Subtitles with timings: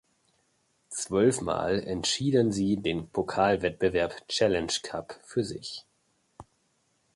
[0.89, 5.85] Zwölfmal entschieden sie den Pokalwettbewerb Challenge Cup für sich.